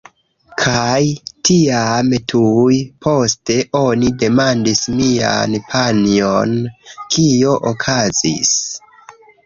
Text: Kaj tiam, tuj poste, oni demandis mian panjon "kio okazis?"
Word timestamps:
Kaj 0.59 1.01
tiam, 1.49 2.09
tuj 2.33 2.79
poste, 3.07 3.59
oni 3.83 4.11
demandis 4.25 4.83
mian 4.97 5.57
panjon 5.69 6.61
"kio 6.97 7.57
okazis?" 7.75 8.61